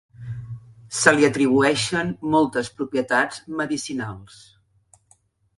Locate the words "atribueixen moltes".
1.27-2.71